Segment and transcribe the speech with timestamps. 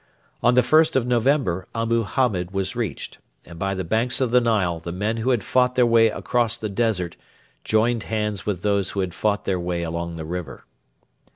[0.41, 4.41] On the 1st of November Abu Hamed was reached, and by the banks of the
[4.41, 7.17] Nile the men who had fought their way across the desert
[7.63, 10.65] joined hands with those who had fought their way along the river.